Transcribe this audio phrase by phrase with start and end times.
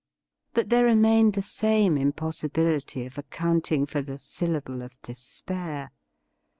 [0.55, 5.91] But there remained the same impossibility of accounting for the syllable of despair.